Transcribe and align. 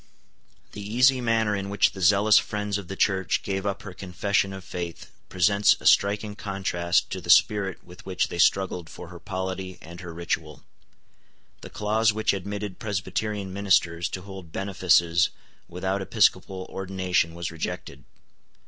The 0.71 0.81
easy 0.81 1.21
manner 1.21 1.55
in 1.55 1.69
which 1.69 1.91
the 1.91 2.01
zealous 2.01 2.39
friends 2.39 2.79
of 2.79 2.87
the 2.87 2.95
Church 2.95 3.43
gave 3.43 3.67
up 3.67 3.83
her 3.83 3.93
confession 3.93 4.51
of 4.51 4.63
faith 4.63 5.11
presents 5.29 5.75
a 5.79 5.85
striking 5.85 6.35
contrast 6.35 7.11
to 7.11 7.21
the 7.21 7.29
spirit 7.29 7.83
with 7.83 8.03
which 8.03 8.29
they 8.29 8.39
struggled 8.39 8.89
for 8.89 9.09
her 9.09 9.19
polity 9.19 9.77
and 9.79 9.99
her 10.01 10.11
ritual. 10.11 10.63
The 11.61 11.69
clause 11.69 12.11
which 12.13 12.33
admitted 12.33 12.79
Presbyterian 12.79 13.53
ministers 13.53 14.09
to 14.09 14.23
hold 14.23 14.51
benefices 14.51 15.29
without 15.67 16.01
episcopal 16.01 16.65
ordination 16.71 17.35
was 17.35 17.51
rejected. 17.51 18.03